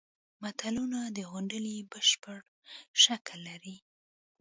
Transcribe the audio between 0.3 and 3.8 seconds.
متلونه د غونډلې بشپړ شکل لري